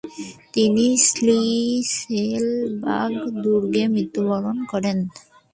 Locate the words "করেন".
4.71-4.97